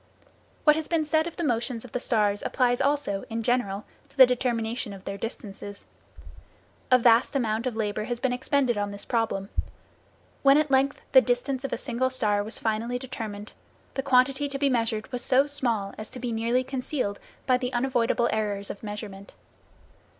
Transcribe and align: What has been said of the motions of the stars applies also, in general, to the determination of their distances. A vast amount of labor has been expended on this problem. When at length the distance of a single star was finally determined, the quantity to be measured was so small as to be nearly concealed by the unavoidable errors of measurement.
What 0.63 0.75
has 0.75 0.87
been 0.87 1.05
said 1.05 1.27
of 1.27 1.35
the 1.35 1.43
motions 1.43 1.85
of 1.85 1.91
the 1.91 1.99
stars 1.99 2.41
applies 2.41 2.81
also, 2.81 3.23
in 3.29 3.43
general, 3.43 3.85
to 4.09 4.17
the 4.17 4.25
determination 4.25 4.93
of 4.93 5.05
their 5.05 5.15
distances. 5.15 5.85
A 6.89 6.97
vast 6.97 7.35
amount 7.35 7.67
of 7.67 7.75
labor 7.75 8.05
has 8.05 8.19
been 8.19 8.33
expended 8.33 8.79
on 8.79 8.89
this 8.89 9.05
problem. 9.05 9.49
When 10.41 10.57
at 10.57 10.71
length 10.71 11.03
the 11.11 11.21
distance 11.21 11.63
of 11.63 11.71
a 11.71 11.77
single 11.77 12.09
star 12.09 12.43
was 12.43 12.57
finally 12.57 12.97
determined, 12.97 13.53
the 13.93 14.01
quantity 14.01 14.49
to 14.49 14.57
be 14.57 14.69
measured 14.71 15.11
was 15.11 15.21
so 15.23 15.45
small 15.45 15.93
as 15.99 16.09
to 16.09 16.19
be 16.19 16.31
nearly 16.31 16.63
concealed 16.63 17.19
by 17.45 17.59
the 17.59 17.71
unavoidable 17.71 18.27
errors 18.33 18.71
of 18.71 18.81
measurement. 18.81 19.33